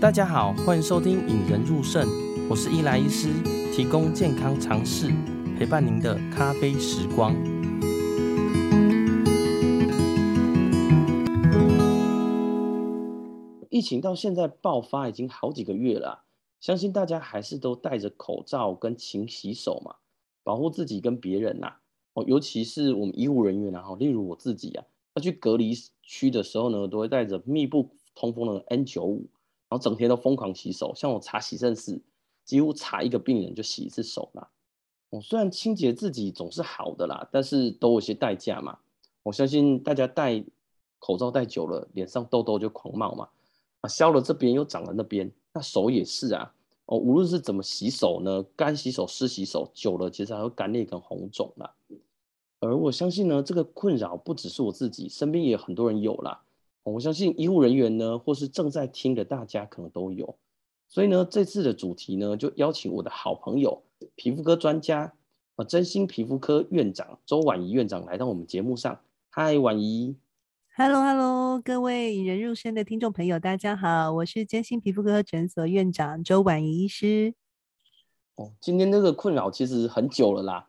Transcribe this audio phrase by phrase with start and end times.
[0.00, 2.06] 大家好，欢迎收听《引人入胜》，
[2.48, 3.32] 我是伊莱医师，
[3.74, 5.12] 提供健康常识，
[5.58, 7.34] 陪伴您的咖啡时光。
[13.68, 16.22] 疫情到现在爆发已经好几个月了，
[16.60, 19.96] 相信大家还是都戴着口罩跟勤洗手嘛，
[20.44, 21.72] 保护自己跟别人呐。
[22.14, 24.84] 哦，尤其是我们医护人员啊，例如我自己啊，
[25.14, 25.72] 要去隔离
[26.04, 29.22] 区的时候呢，都会带着密不通风的 N95。
[29.68, 32.00] 然后整天都疯狂洗手，像我查洗肾室，
[32.44, 34.48] 几乎查一个病人就洗一次手啦。
[35.10, 38.78] 我，虽然清洁自己总是好的啦，但是都有些代价嘛。
[39.22, 40.42] 我相信大家戴
[40.98, 43.28] 口罩戴久了，脸上痘痘就狂冒嘛。
[43.82, 46.54] 啊，消了这边又长了那边，那手也是啊。
[46.86, 51.74] 哦，无论是怎么洗手呢，干洗手、湿洗手，久了其实还会干裂跟红肿啦。
[52.60, 56.42] 而我相信呢，这个困扰不只是我自己，身边也有很多人有啦。
[56.90, 60.36] 我相信医护人员呢，或是正在听的大家可能都有，
[60.88, 63.82] 所以呢，这次的主题呢，就邀请我的好朋友
[64.14, 65.12] 皮肤科专家，
[65.56, 69.00] 啊，真心皮肤科院长周婉仪院长来到我们节目上。
[69.30, 70.16] 嗨，婉仪。
[70.76, 77.34] Hello Hello，各位引人入胜的听众朋友，大家好，我是真心皮肤科诊所院长周婉仪医师。
[78.36, 80.68] 哦，今天这个困扰其实很久了啦，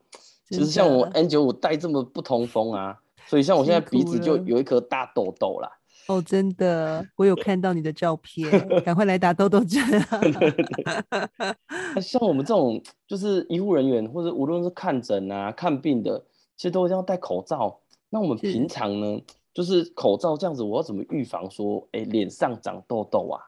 [0.50, 5.79] 其实像我 N 九五戴这么不通风啊，所以像我现在鼻子就有一颗大痘痘啦。
[6.10, 8.50] 哦，真的，我有看到你的照片，
[8.84, 10.20] 赶快来打痘痘针啊！
[12.02, 16.26] 像我们这种就是医护人员，或者无论是看诊啊、看病的，
[16.58, 17.80] 其实都一定要戴口罩。
[18.10, 23.40] 那我们平常呢，是就是口罩这样子，我要怎么预防说，哎，脸上长痘痘啊？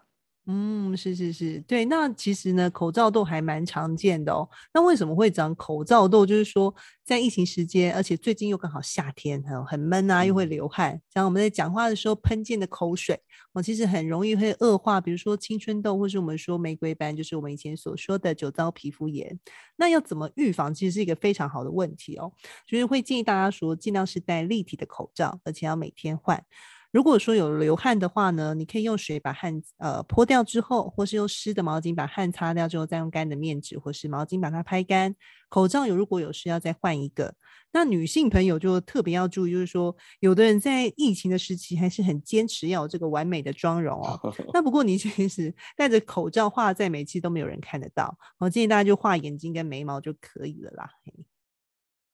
[0.54, 4.46] 嗯，是是是，对，那其实呢，口罩痘还蛮常见的哦。
[4.74, 6.26] 那为什么会长口罩痘？
[6.26, 13.18] 就是说，在疫情时间，而且最近又刚好夏天，很很闷啊，又会流汗，像我们在讲话的时候喷溅的口水，
[13.54, 19.40] 哦，其实很容易会恶化，比如说青春痘，或是我们说玫瑰斑，就是我们以前所说的酒糟皮肤炎。
[19.78, 20.74] 那要怎么预防？
[20.74, 22.30] 其实是一个非常好的问题哦。
[22.68, 26.44] 就是会建议大家说，尽量是戴立体的口罩，而且要每天换。
[26.92, 35.16] 如果说有流汗的话呢，你可以用水把汗呃泼掉之后，或是用湿的毛巾把汗擦掉之后，再用干的面纸或是毛巾把它拍干。
[35.48, 37.34] 口罩有如果有需要再换一个。
[37.74, 44.20] 那女性朋友就特别要注意，就是说有的人在疫情的时期还是很坚持要有这个完美的妆容哦。
[44.54, 48.14] 那不过你 其实戴着口罩画再美，其实都没有人看得到。
[48.38, 50.90] 我建议大家就画眼睛跟眉毛就可以了啦。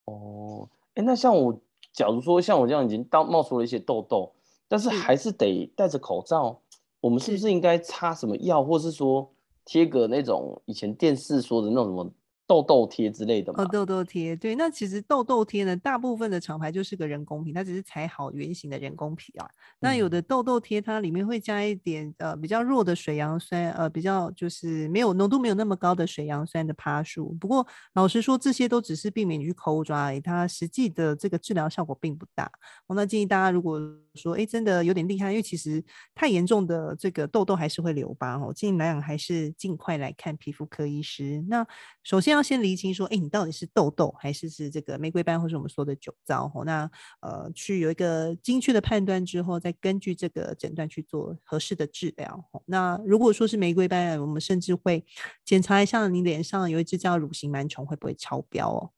[0.05, 1.59] 哦，哎，那像我，
[1.91, 4.35] 假如说像我这样已经到冒出了一些痘痘。
[4.67, 6.59] 但是还是得戴着口罩，
[6.99, 9.31] 我们是不是应该擦什么药，或是说
[9.65, 12.11] 贴个那种以前电视说的那种什么？
[12.47, 13.61] 痘痘贴之类的吗？
[13.61, 19.45] 哦，痘痘贴，对，那其实痘痘贴呢，大部分的厂牌就是个人工皮，它只是裁好圆形的人工皮啊。
[19.79, 27.33] 那有的痘痘贴，它里面会加一点呃比较弱的水杨酸，呃比较就是没有浓度没有那么高的水杨酸的趴数。
[27.33, 32.49] 不过老实说，这些都只是避免你去抠抓而已，它实际的这个治疗效果并不大。
[32.87, 33.77] 我那建议大家，如果
[34.15, 35.83] 说哎真的有点厉害，因为其实
[36.15, 41.43] 太严重的这个痘痘还是会留疤哦，建议来讲还是尽快来看皮肤科医师。
[41.49, 41.67] 那
[42.03, 42.36] 首先。
[42.37, 46.47] 要先厘清说，哎，你到底是痘痘还是是这个玫瑰斑，或是我们说的酒糟？
[46.47, 46.89] 吼那
[47.19, 52.45] 呃，去有一个精确的判断之后，再根据这个诊断去做合适的治疗。
[52.65, 55.03] 那如果说是玫瑰斑，我们甚至会
[55.43, 58.91] 检查一下你脸上有一只叫乳型螨虫会不会超标哦。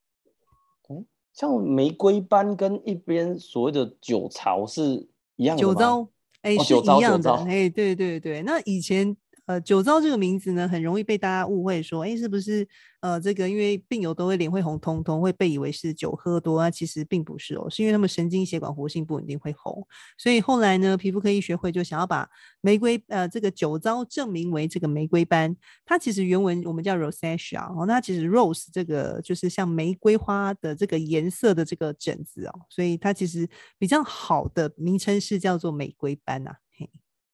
[0.90, 5.08] 嗯，像玫瑰斑跟一边所谓的酒糟是
[5.38, 5.74] 一样的吗？
[5.74, 6.08] 酒糟，
[6.42, 7.34] 哎，是一样的。
[7.46, 9.18] 哎，对对对，那以前。
[9.50, 12.68] 呃，酒糟这个名字呢，很容易被大家误会说，哎，是不是
[13.00, 16.70] 呃，这个因为病友都会脸会红彤彤，会被以为是酒喝多啊？
[16.70, 19.84] 其实并不是哦，是因为他们神经血管活性不稳定会红。
[20.20, 22.30] 所以后来呢，皮肤科医学会就想要把
[22.62, 33.50] 玫瑰呃这个酒糟证明为这个玫瑰斑，它其实原文我们叫 rosacea 哦，那其实 rose 这个就是像玫瑰花的这个颜色的这个疹子哦，所以它其实
[33.80, 36.88] 比较好的名称是叫做玫瑰斑呐、嘿，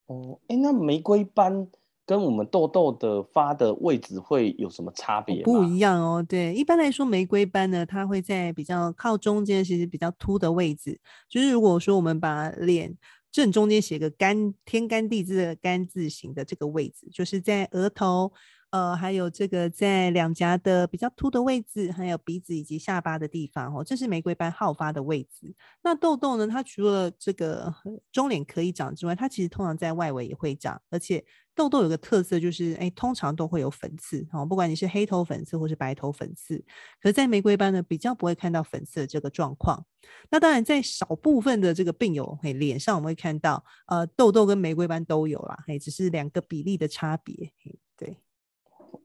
[0.06, 1.68] 哦，哎，那玫瑰斑。
[2.06, 5.44] 跟我们痘痘的发的位置会有什么差别吗？
[5.44, 11.00] 不一样哦，对，一般来说玫瑰斑呢，它会在比较靠中间，其实比较凸的位置。
[11.28, 12.96] 就是如果说我们把脸
[13.32, 18.32] 正中间写个干天干地支的干字形的这个位置，就是在额头。
[18.72, 25.56] 呃，还有这个在两颊的比较凸的位置，还有鼻子以及下巴的地方哦，这是玫瑰斑好发的位置。
[25.82, 26.46] 那痘痘呢？
[26.46, 27.74] 它除了这个
[28.12, 31.24] 中脸可以长之外，它其实通常在外围也会长，而且
[31.56, 36.58] 痘痘有个特色就是，哎，通常都会有粉刺哦，不管你是黑头粉刺或是白头粉刺，
[37.02, 39.86] 可是在玫瑰斑呢，比较不会看到粉刺的这个状况。
[40.30, 48.18] 那当然，在少部分的这个病友，嘿，脸上我们会看到，呃，痘痘跟玫瑰斑都有啦，嘿，只是两个比例的差别，嘿，对。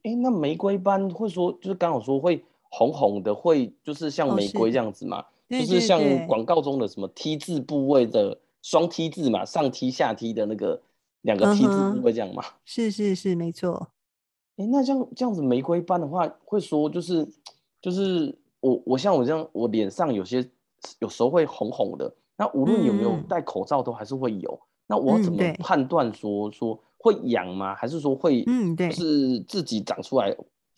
[0.02, 5.24] 哎，那玫瑰斑会说，就是刚好说会红红的，会就是像玫瑰这样子嘛？
[5.48, 10.80] 就是像广告中的什么 T 字部位的双 T 字嘛，上 T 下 T 的那个
[11.22, 12.42] 两个 T 字部位这样嘛？
[12.64, 13.88] 是是是，没错。
[14.56, 17.26] 哎，那像这样子玫瑰斑的话，会说就是
[17.80, 20.46] 就是我我像我这样，我脸上有些
[20.98, 24.50] 有时候会红红的，那无论有没有戴口罩都还是会有。
[24.52, 27.74] 嗯、那我要怎么判断说、嗯、说会痒吗？
[27.74, 30.36] 还是说会嗯对，是自己长出来？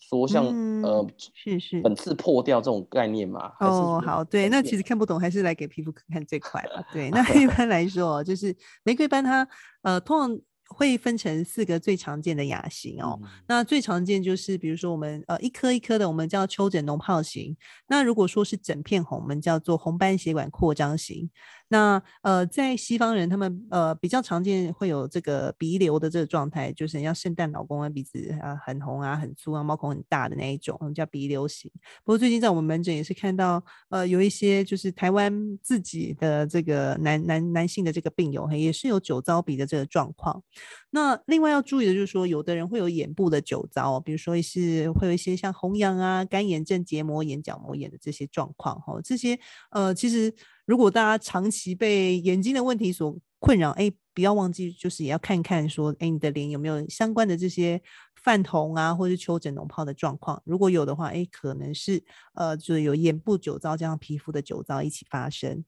[0.09, 3.51] 说像、嗯、呃是是粉刺破掉这种概念嘛？
[3.59, 6.83] 哦，好，对，那其实看不懂，还是来给皮肤科看最快吧。
[6.91, 9.47] 对， 那一般来说，就是玫瑰斑它
[9.81, 13.19] 呃通常会分成四个最常见的亚型哦。
[13.21, 17.55] 嗯、那最常见就是比如说我们呃一颗一颗的，我们叫丘疹脓疱型。
[17.87, 21.29] 那如果说是整片红，我们叫做红斑血管扩张型。
[21.73, 31.71] 那呃，在西方人他们呃比较常见会有这个鼻瘤的这个状态，就是像圣诞老公啊鼻子啊很红啊很粗啊毛孔很大的那一种，我们叫鼻瘤型。
[32.03, 40.43] 不过最近在我们门诊也是看到呃有一些就是台湾自己的这个男男男性的这个病友也是有酒糟鼻的这个状况。
[40.91, 49.39] 那另外要注意的就是说，有的人会有眼部的酒糟，比如说是会有一些像红痒啊、干眼症、结膜炎、角膜炎的这些状况哈，这些
[49.71, 50.31] 呃其实。
[50.65, 57.81] 如果大家长期被眼睛的问题所困扰，哎，不要忘记，就是也要看看说，哎，你的脸有没有相关的这些
[58.15, 60.41] 泛红啊，或者是丘疹脓泡的状况。
[60.45, 62.03] 如果有的话，哎，可能是
[62.35, 65.65] 呃，就是有眼部酒糟加上皮肤的酒糟一起发生。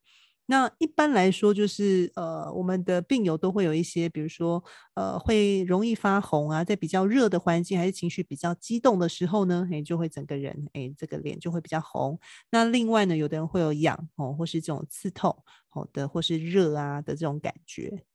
[0.48, 4.64] 那一般来说，就是呃，我们的病友都会有一些，比如说
[4.94, 12.20] 呃，会容易发红啊，在比较热的环境，还是情绪比较激动的时候呢，哎，就会整个人哎，这个脸就会比较红。
[12.52, 15.36] 那另外呢，有的人会有痒哦，或是这种刺痛
[15.68, 18.06] 好的，或是热啊的这种感觉。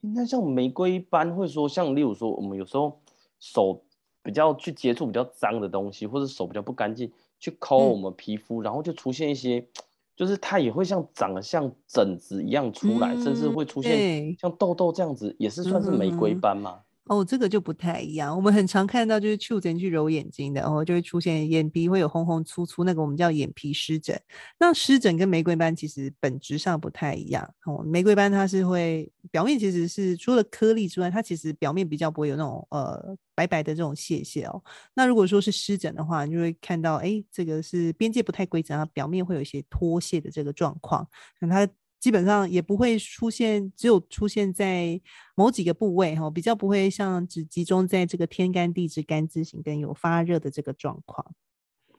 [0.00, 3.00] 那像玫瑰斑，会说像例如说，我们有时候
[3.40, 3.84] 手
[4.22, 9.66] 比较去接触比较脏的东西，或者手比较不干净，去抠我们皮肤，嗯、然后就出现一些。
[10.14, 16.78] 就是它也会像长得像疹子一样出来，嗯、甚至会出现像痘痘这样子，也是算是玫瑰斑吗？
[16.78, 18.34] 嗯哦，这个就不太一样。
[18.34, 24.18] 我们很常看到就是丘疹去揉眼睛的，然后就会出现眼皮会有红红粗粗，那个我们叫眼皮湿疹。
[24.58, 27.52] 那湿疹跟玫瑰斑其实本质上不太一样。
[27.66, 34.62] 哦，玫瑰斑它是会表面其实是除了颗粒之外，它其实表面比较不会有那种呃白白的这种屑屑哦。
[34.94, 41.08] 那如果说是湿疹的话，你就会看到哎，这个是边界不太规则，它表面会有一些脱屑的这个状况，
[41.40, 41.72] 那它。
[42.02, 45.00] 基本上也不会出现，只有出现在
[45.36, 51.24] 某几个部位哈，比较不会像只集中在这个天干地支干支型跟有发热的这个状况。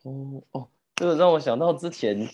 [0.02, 2.28] 哦哦，这个让我想到之前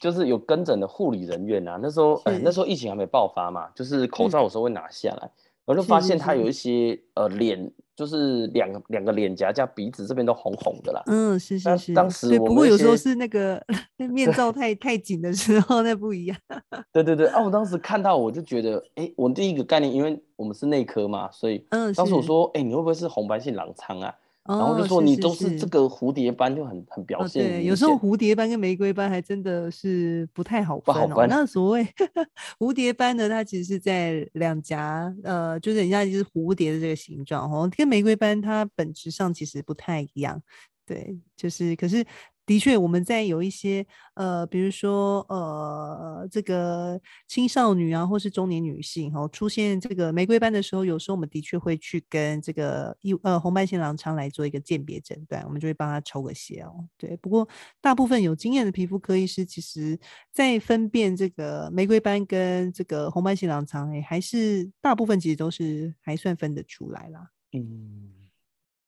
[0.00, 5.30] 就是有跟诊的护理人员啊，那时候、呃、那时候疫情还没爆发嘛，就是口罩有时候会拿下来，
[5.64, 7.72] 我就发现他有一些呃脸。
[7.96, 11.00] 就是两个两个脸颊加鼻子这边都红红的啦。
[11.06, 11.94] 嗯，是是是。
[11.94, 13.64] 当时我不过有时候是那个
[14.10, 16.36] 面罩太太紧的时候，那不一样。
[16.92, 17.40] 对对对啊！
[17.40, 24.12] 我当时看到我就觉得，哎、欸，我第一个概念，因为我们是内科嘛，所以嗯当时我说，哎、欸，你会不会是红斑性狼疮啊？
[24.46, 27.48] 然后就说你都是这个蝴蝶斑，就很很表现、哦。
[27.48, 31.06] 对，有时候蝴蝶斑跟玫瑰斑还真的是不太好分哦。
[31.06, 31.28] 不好分。
[31.28, 31.86] 那所谓
[32.58, 37.70] 蝴蝶斑呢，它其实是在两颊，呃，就是人家就是蝴蝶的这个形状哦。
[37.76, 40.42] 跟玫瑰斑它本质上其实不太一样。
[40.86, 42.04] 对，就是可是。
[42.46, 43.86] 的确，我们在有一些
[44.16, 46.03] 呃，比如说呃，
[46.34, 56.88] 这个青少女啊，或是中年女性哈、哦，出现这个玫瑰斑的时候，有时候我们的确会去跟这个一呃红斑性狼疮来做一个鉴别诊断，我们就会帮他抽个血哦。
[56.96, 57.48] 对，不过
[57.80, 59.96] 大部分有经验的皮肤科医师，其实
[60.32, 67.30] 在分辨这个玫瑰斑跟这个红斑性狼疮，哎，还是大部分其实都是还算分得出来啦。
[67.52, 68.10] 嗯，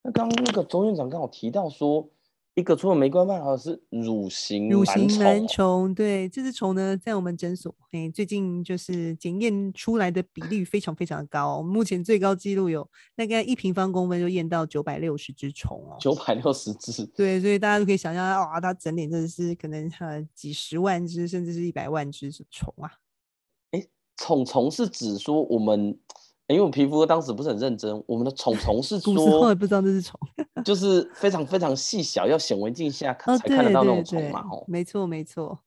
[0.02, 2.10] 那刚刚那个周院长刚好提到说。
[2.58, 22.90] 一个除了玫瑰斑，好像是乳型乳型螨虫，对，这只虫呢，在我们诊所，哎，最近就是检验出来的比例非常非常高，目前最高纪录有大概一平方公分就验到九百六十只虫哦，九百六十只，对，所以大家都可以想象，哇，它整脸真的是可能呃几十万只，甚至是一百万只虫啊。
[23.72, 23.86] 哎，
[24.16, 25.98] 虫虫是指说我们。
[26.48, 30.18] 因为我皮肤当时不是很认真，我们的虫虫是说，我也不知道这是虫，
[30.64, 34.40] 就是非常非常细小，要显微镜下才看得到那种虫嘛。
[34.50, 35.58] 哦，没错没错。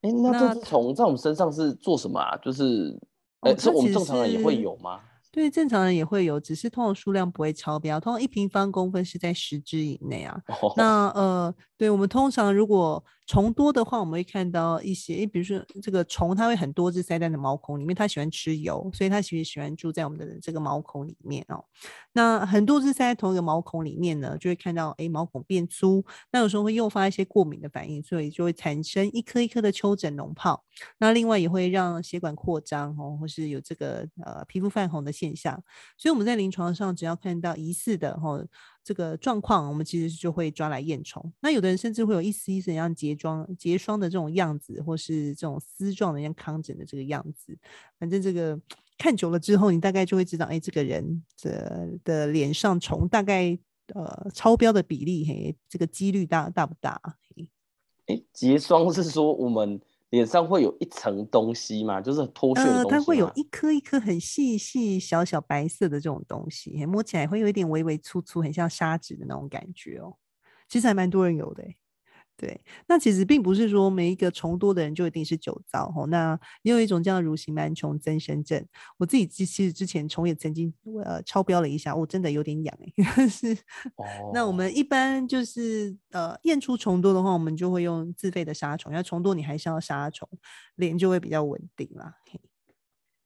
[0.00, 2.36] 那这只虫在我们身上是做什么啊？
[2.38, 2.98] 就是，
[3.40, 5.00] 哎、欸，是我们正常人也会有吗？
[5.30, 10.40] 对，正常人也会有，只是通常数量不会超标，通常一平方公分是在十只以内啊。
[10.60, 10.72] Oh.
[10.76, 21.64] 那呃，对我们通常如果虫多的话，我们会看到一些，诶，比如说这个虫，它会很多只塞在的毛孔里面，它喜欢吃油，所以它其实喜欢住在我们的这个毛孔里面哦。
[22.12, 30.64] 那很多只塞在同一个毛孔里面呢，就会看到，诶，毛孔变粗，那有时候会诱发一些过敏的反应，所以就会产生一颗一颗的丘疹脓泡。
[30.98, 35.62] 那另外也会让血管扩张哦，或是有这个呃皮肤泛红的现象。
[35.96, 38.44] 所以我们在临床上只要看到疑似的哦。
[38.82, 41.32] 这个状况，我们其实就会抓来验虫。
[41.40, 47.56] 那有的人甚至会有一丝一丝像结霜、结霜的这种样子，或是这种丝状的像糠疹的这个样子。
[47.98, 48.58] 反正这个
[48.98, 53.58] 看久了之后，你大概就会知道，哎，这个人的的脸上虫大概
[53.94, 57.00] 呃超标的比例，嘿，这个几率大大不大？
[58.06, 59.80] 哎，结霜是说我们。
[60.10, 62.00] 脸上会有一层东西嘛？
[62.00, 62.96] 就是脱屑的东西？
[62.96, 70.16] 呃，它会有一颗一颗很细细小小白色的这种东西，摸起来会有一点微微粗粗，很像砂纸的那种感觉哦。
[70.68, 71.64] 其实还蛮多人有的。
[72.40, 76.06] 对，那其实并不是说每一个虫多的人就一定是酒糟吼。
[76.06, 78.66] 那也有一种叫乳形螨虫增生症，
[78.96, 80.72] 我自己其实之前虫也曾经
[81.04, 83.28] 呃超标了一下，我真的有点痒哎。
[83.28, 83.52] 是
[83.96, 84.30] 哦。
[84.32, 90.26] 那我们一般就是呃验出虫多的话，我们就会用自费的杀虫，因为虫多你还是要杀虫，
[90.76, 92.14] 脸就会比较稳定啦。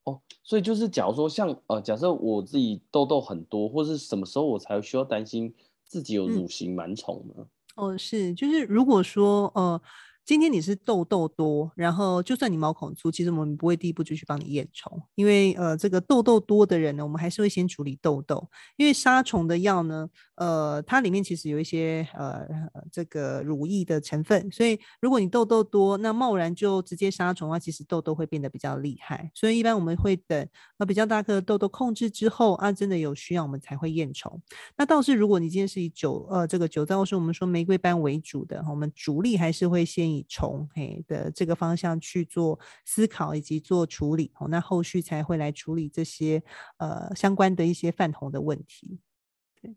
[0.03, 5.55] 哦，所以就是假如说像呃假设我自己痘痘很多，或是什么时候我才需要担心
[5.87, 7.35] 自己有乳形螨虫呢？
[7.39, 9.81] 嗯哦，是，就是如果说，呃。
[10.27, 22.47] 今天你是痘痘多，然后就算你毛孔粗，其实我们不会第一步就去帮你验虫，因为呃这个痘痘多的人呢，我们还是会先处理痘痘，因为杀虫的药呢，呃它里面其实有一些呃
[22.91, 30.49] 这个乳液的成分，所以如果你痘痘多，那贸然就直接杀虫的话，其实痘痘会变得比较厉害，所以一般我们会等
[30.79, 34.41] 呃比较大颗的痘痘控制之后啊，真的有需要我们才会验虫。
[34.77, 40.05] 那倒是如果你今天是以酒呃这个酒糟或是我们说玫瑰斑为主的，我们主力还是会先。
[40.15, 46.41] 以虫嘿的这个方向去做思考以及做处理哦，那后续才会来处理这些
[46.77, 49.01] 呃相关的一些泛红的问题。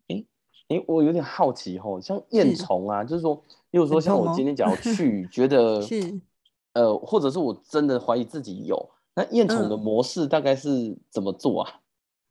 [0.06, 0.28] 对，
[0.70, 3.36] 哎哎，我有点好奇吼，像厌虫啊，就是说，
[3.72, 6.20] 例如说像我今天假如 去觉得是。
[6.74, 11.80] 呃，或者是我真的怀疑自己有，那厌虫的模式大概是怎么做啊？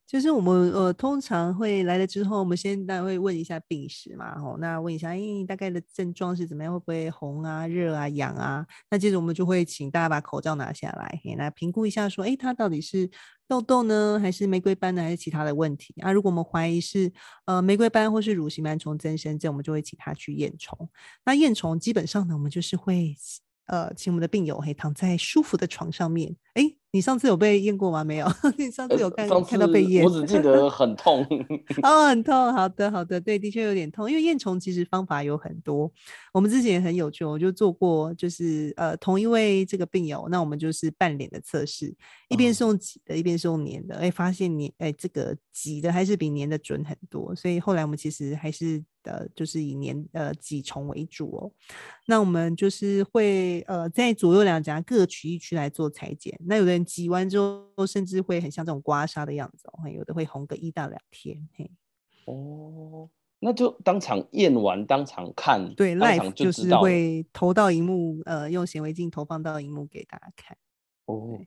[0.06, 6.72] 就是我们呃通常会来了之后，我们先大概会问一下病史嘛，吼，那问一下，哎，大概的症状是怎么样？
[6.72, 8.64] 会不会红啊、热啊、痒啊？
[8.88, 13.10] 那接着我们就会请大家把口罩拿下来，来评估一下，说，哎，他到底是
[13.48, 15.92] 痘痘呢，还是玫瑰斑呢，还是其他的问题？
[16.00, 17.12] 啊，如果我们怀疑是
[17.46, 20.88] 呃玫瑰斑或是乳型螨虫增生症，我们就会请他去验虫。
[21.24, 23.16] 那验虫基本上呢，我们就是会
[23.66, 26.76] 呃请我们的病友嘿躺在舒服的床上面，哎。
[26.92, 28.02] 你上次有被验过吗？
[28.02, 30.02] 没有， 你上次有看、呃、看到被验？
[30.02, 31.22] 我只记得很痛。
[31.82, 32.54] 哦，很痛。
[32.54, 34.10] 好的，好的，对，的确有点痛。
[34.10, 35.92] 因为验虫其实方法有很多，
[36.32, 41.94] 我们之前也很有趣，我就做过，就是呃，同一位这个病友，那我们就是半脸的测试，
[42.30, 51.52] 一边是用挤的，一边是用粘的，哎、嗯，发现粘，哎，这个挤的还是比粘的准很多，所以后来我们其实还是呃，就是以年呃挤虫为主哦。
[52.06, 56.76] 那我们就是会呃在左右两颊各取一区来做裁剪，那有的人。
[56.86, 61.36] 挤完之后，甚至会很像这种刮痧的样子哦，有的会红个一到两天。
[61.54, 61.70] 嘿，
[62.26, 63.10] 哦，
[63.40, 70.56] 那就当场验完，当场看，对，live 就是会投到荧幕，呃，用显微镜投放到荧幕给大家看。
[71.06, 71.38] 哦。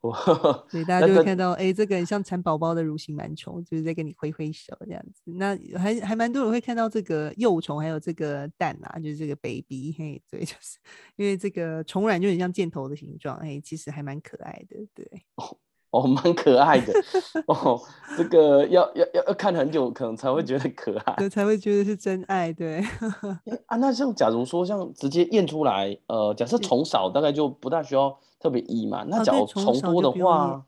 [0.00, 5.22] 所以 大家就会看到，哎、欸，这个很像蚕宝宝的乳型螨虫，就是在跟你挥挥手这样子。
[5.24, 10.78] 那还还蛮多人会看到这个幼虫，还有这个蛋啊，就是这个 baby，嘿，对， 就是
[11.16, 15.06] 因为这个虫卵就很像箭头的形状，哎，其实还蛮可爱的，对。
[15.90, 16.92] 哦，蛮可爱的
[17.46, 17.80] 哦，
[18.14, 22.80] 这个要要要要看很久，可能才会觉得可爱，对，才会觉得是真爱，对。
[23.64, 29.04] 啊，那像假如说像直接验出来，呃，假设虫少，大概就不大需要特别医嘛。
[29.04, 30.64] 那假如虫多的话。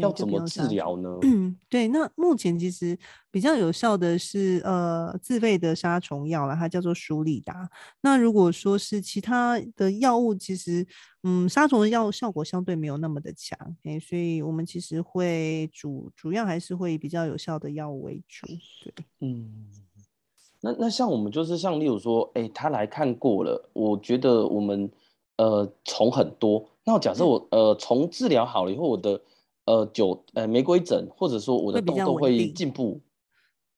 [0.00, 1.18] 要怎么治疗呢？
[1.20, 2.98] 嗯， 对，那目前其实
[3.30, 7.68] 比较有效的是呃自费的杀虫药了，它叫做舒利达。
[8.00, 10.86] 那如果说是其他的药物，其实
[11.24, 18.46] 嗯杀虫的药效果相对没有那么的强，哎，所以我们其实会主主要还是会以比较有效的药物为主。
[18.46, 19.68] 对，嗯，
[20.62, 24.90] 那那像我们就是像例如说，哎，他来看过了，我觉得我们
[25.36, 29.20] 呃虫很多，那假设我呃从治疗好了以后，我的
[29.66, 33.00] 呃，酒呃玫瑰疹，或者说我的痘痘会进步。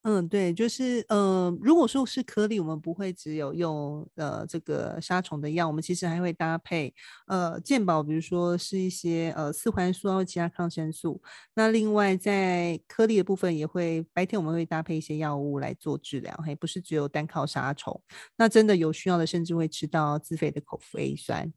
[0.06, 6.94] 嗯，对，就是呃，如果说是颗粒，我们不会只有用呃这个杀虫的药，我们其实还会搭配
[7.26, 11.23] 呃健保，比如说是一些呃四环素或其他抗生素。
[11.54, 17.99] 那另外在颗粒的部分，也会白天我们会搭配一些药物来做治疗，嘿不是只有单靠杀虫。
[18.37, 21.50] 那真的有需要的，甚至会吃到自费的口服 A 酸。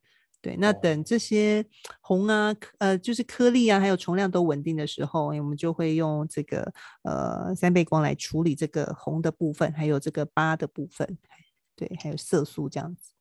[0.47, 1.65] 对，那等这些
[1.99, 6.71] 红啊，呃，就是颗粒啊，还有虫量都稳定的时候，我们就会用这个
[7.03, 11.17] 呃三倍光来处理这个红的部分，还有这个疤的部分，
[11.75, 13.11] 对，还有色素这样子。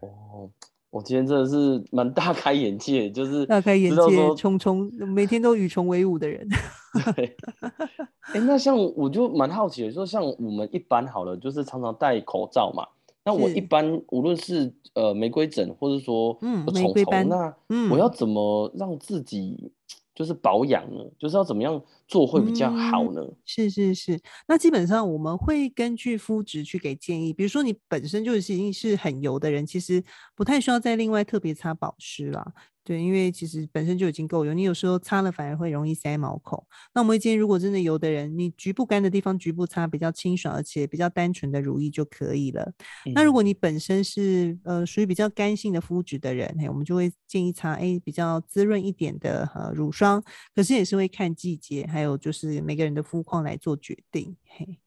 [0.00, 0.50] 哦，
[0.90, 6.46] 我今天真的是蛮大开眼界，就是大开眼界，虫虫每天都与虫为伍的人。
[7.16, 7.34] 对，
[8.34, 12.86] 哎、欸，那像我就蛮好奇的，说像我们一般好了，就是常常戴口罩嘛。
[13.30, 17.54] 那我一般无论是呃玫瑰疹，或者说嗯虫虫，那
[17.90, 19.70] 我要怎么让自己
[20.14, 21.04] 就是保养呢？
[21.18, 23.20] 就是要怎么样做会比较好呢？
[23.22, 27.32] 嗯、是是是，那基本上我们会根据肤质去给建议。
[27.32, 30.02] 比如说你本身就是已经是很油的人，其实
[30.34, 32.52] 不太需要再另外特别擦保湿啦。
[32.82, 36.64] 对，因为其实本身就已经够油，你有时候擦了反而会容易塞毛孔。
[36.94, 42.72] 那我们会建议，如果真的油的人，你局部干的地方局部擦，比较清爽而且比较单纯的乳液就可以了。
[43.06, 50.20] 嗯、那如果你本身是呃属于比较干性的肤质的人，嘿，我们就会建议擦哎比较滋润一点的呃乳霜。
[50.54, 54.36] 可是也是会看季节，还有就是每个人的肤况来做决定。
[54.44, 54.78] 嘿，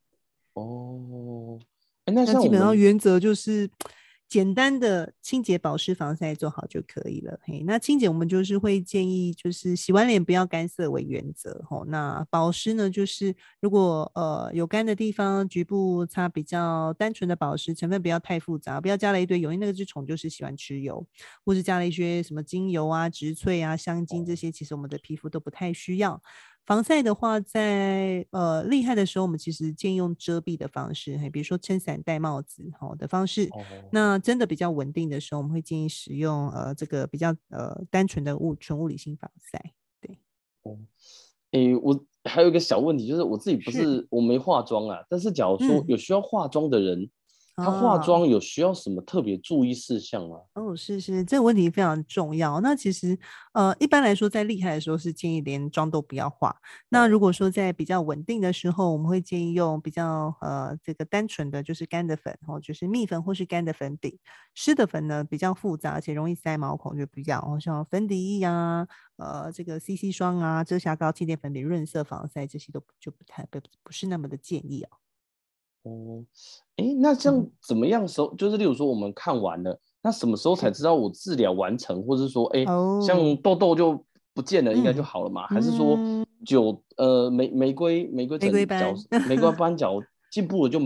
[0.53, 1.59] 哦，
[2.05, 3.69] 那基本上原则就是。
[4.29, 7.39] 简单的清洁、保湿、防晒做好就可以了。
[7.43, 11.63] 嘿，那清洁我们就是会建议，就是洗完脸不要干涩为原则。
[11.69, 21.05] 吼，那保湿呢，就是如果呃有干的地方，局部擦比较单纯的保湿，成分不要太复杂，不要加了一堆油，因为那个只虫就是喜欢吃油，
[21.45, 26.19] 或是加了一些什么精油啊、植萃啊、香精这些，其实我们的皮肤都不太需要。
[26.65, 33.49] 防晒的话在，在呃厉害的时候，我们其实建议用遮蔽的方式，嘿比如说撑伞、戴帽子好的方式。
[33.51, 39.73] 哦、那真的比较稳定的时候，我们会建议使用呃这个比较呃单纯的物纯物理性防晒。
[39.99, 40.17] 对，
[40.63, 40.77] 哦，
[41.51, 47.09] 诶、欸，我还有一个小问题，就是我自己不是，是我没化妆啊，但是假如说有需要化妆的人。
[47.57, 50.43] 嗯他化妆有需要什么特别注意事项吗？
[50.55, 52.61] 哦，是是，这个问题非常重要。
[52.61, 53.17] 那其实，
[53.53, 56.55] 呃，一般来说，在厉害的时候是建议连妆都不要化。
[56.89, 64.15] 那如果说在比较稳定的时候，我们会建议用比较呃这个单纯的就是干的粉，或就是蜜粉或是干的粉饼。
[64.53, 74.97] 湿的粉呢比较复杂，而且容易塞毛孔，就比较像粉底液啊，呃这个 CC 霜啊、遮瑕膏、气垫粉饼、润色防晒这些都就不太不不是那么的建议哦。
[75.83, 76.23] 哦，
[76.77, 82.65] 哎，那像怎么样时候，嗯、就是例如说我们看完了，那什么时候才知道我治疗完成，或者说，哎，
[83.05, 85.45] 像痘痘就不见了，应该就好了嘛？
[85.45, 85.97] 嗯、还是说
[86.45, 88.95] 九呃玫玫瑰玫瑰玫瑰斑
[89.29, 89.99] 玫瑰斑角
[90.31, 90.79] 进步了就？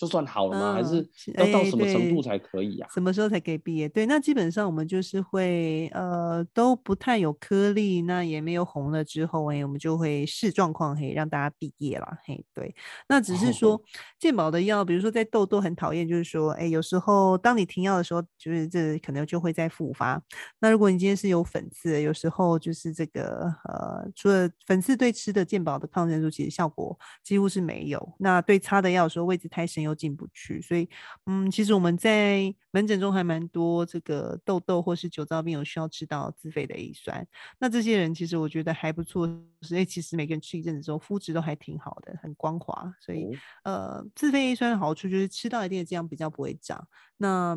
[0.00, 0.72] 就算好了吗？
[0.72, 2.88] 还是要到什么程度才可以啊？
[2.90, 3.86] 什么时候才可以毕业？
[3.86, 12.42] 对，那基本上我们就是会呃都不太有颗粒，那也没有红了之后，哎，我们就会视状况嘿让大家毕业了嘿。
[12.54, 12.74] 对，
[13.10, 13.78] 那只是说
[14.18, 20.18] 健保的药，比如说在痘痘很讨厌，就是说哎有时候当你停药的时候，就是这可能就会再复发。
[20.60, 30.88] 那如果你今天是有粉刺，有时候就是这个呃除了粉刺对吃的健保的抗生素其实效果几乎是没有，那对擦的药有时候位置太深又进不去，所以，
[31.26, 37.26] 嗯，其实我们在门诊中还蛮多这个痘痘或是酒糟病有需要吃到自费的 A 酸。
[37.58, 39.28] 那这些人其实我觉得还不错，
[39.62, 42.92] 所以其实每个人吃一阵子之后肤质都还挺好的，很光滑。
[43.00, 43.26] 所以，
[43.64, 46.86] 呃，自费 A 酸的好处就是吃到一定的剂量比较不会长。
[47.22, 47.54] 那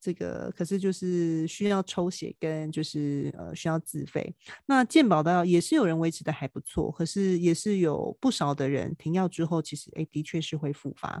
[0.00, 4.32] 这个可是就是需要抽血跟就是呃需要自费。
[4.66, 11.20] 那健保的药也是有人维持的还不错，可是也是有不少的人停药之后，其实哎的确是会复发。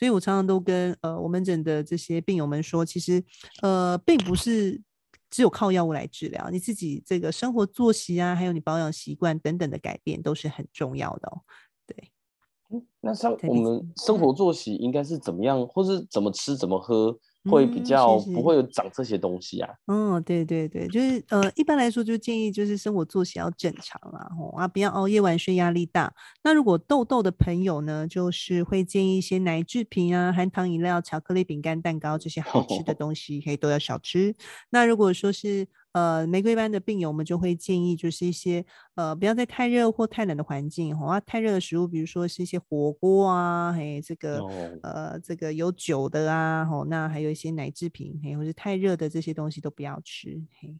[0.00, 3.22] 所以我常常都跟呃我门诊的这些病友们说，其实
[3.60, 4.80] 呃并不是
[5.28, 11.42] 只有靠药物来治疗，你自己这个生活作息啊，还有你保养习惯等等的改变都是很重要的哦。
[11.86, 17.18] 对，那像我们生活作息应该是怎么样，或是怎么吃怎么喝？
[17.44, 19.70] 会比较不会有长这些东西啊。
[19.86, 26.12] 嗯，哦、对对对，就是呃，一般来说就建议就是生活作息要正常啦，吼啊，不要熬夜晚睡，压力大。
[26.42, 34.34] 那如果痘痘的朋友呢，就是会建议一些奶制品啊、含糖饮料、巧克力、饼干、蛋糕这些好吃的 东西，可以都要少吃。
[34.70, 44.50] 那如果说是呃，玫瑰斑的病友，我们就会建议，就是一些呃，不要在太热或太冷的环境，哈、啊，太热的食物，比如说是一些火锅啊，嘿，这个、oh.
[44.82, 50.76] 呃，这个有酒的啊，吼，那还有一些奶制品，嘿，或是太热的这些东西都不要吃，嘿。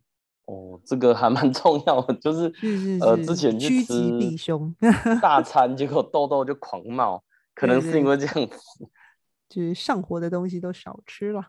[0.46, 2.52] 哦，这个还蛮 重要的，就是
[3.00, 3.92] 呃，之前去吃
[5.20, 7.22] 大 餐，结果痘痘就狂冒。
[7.52, 8.58] 可能是因为这样子，
[9.48, 11.42] 就是上火的东西都少吃了。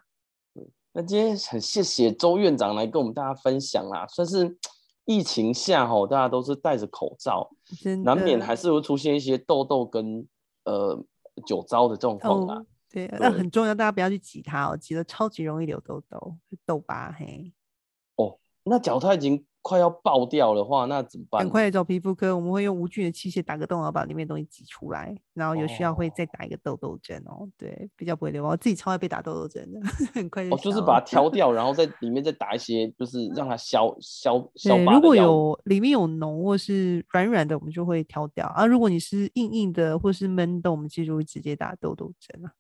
[0.94, 4.58] 那今天很谢谢周院长来跟我们大家分享啦，算是
[5.06, 7.50] 疫情下吼，大家都是戴着口罩，
[8.04, 10.28] 难免还是会出现一些痘痘跟
[10.66, 11.02] 呃
[11.46, 12.64] 酒糟的状况啦。
[12.90, 17.54] 对，那很重要，大家不要去挤它哦，挤了超级容易留痘痘、痘疤嘿。
[18.64, 21.42] 哦，那假如它已经快要爆掉的话，那怎么办？
[21.42, 27.48] 赶快来找皮肤科，我们会用无菌的器械打个洞，然后把里面东西挤出来，然后有需要会再打一个痘痘针哦。
[27.58, 28.44] 对，比较不会留。
[28.44, 29.80] 我自己超爱被打痘痘针的，
[30.14, 30.56] 很快就。
[30.56, 34.94] 哦，就是把它挑掉，然后在 里面再打一些，就是让它消消消疤。
[34.94, 38.66] 如果有里面有脓或是软软的，我们就会挑掉啊。
[38.66, 42.52] 如果你是硬硬的或是闷的，我们其实会直接打痘痘针啊。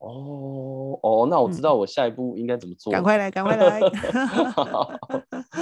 [0.00, 2.92] 哦哦，那我知道我下一步应该怎么做。
[2.92, 3.80] 赶、嗯、快来，赶快来。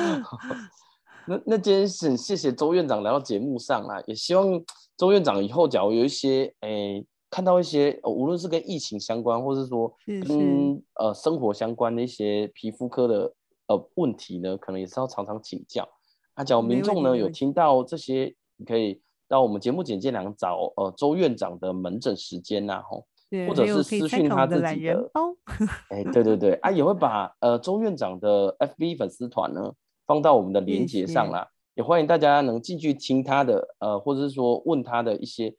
[1.26, 4.48] 那那今天很谢谢周院长来到节目上啊，也希望
[4.96, 13.30] 周院长以后假如有一些诶、欸、看到一些、呃、无论是跟疫情相关，或是说跟呃生活相关的一些皮肤科的
[13.66, 15.86] 呃问题呢，可能也是要常常请教。
[16.34, 23.04] 那假如民众呢有听到这些，你可以到我们节目简介栏找呃周院长的门诊时间呐，吼，
[23.48, 25.10] 或者是私讯他自己的。
[25.90, 29.72] 哎、欸，对对对，啊，也会把呃周院长的 FB 粉丝团呢。
[30.06, 35.54] 放到我们的连接上啦，也欢迎大家能进去听他的，呃，或者是说问他的一些，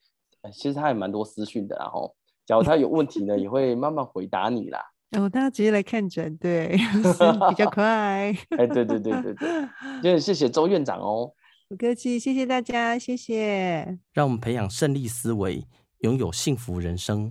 [0.52, 2.16] 其实他也蛮多私讯的，然后，
[2.48, 4.84] 假如他有问题呢，也会慢慢回答你啦。
[5.12, 6.76] 哦，大家直接来看诊，对，
[7.50, 7.86] 比较快。
[8.58, 9.70] 哎，对对对对对，
[10.02, 11.32] 就谢谢周院长哦。
[11.68, 14.00] 不客气，谢谢大家，谢谢。
[14.14, 15.64] 让我们培养胜利思维，
[16.00, 17.30] 拥有幸福人生。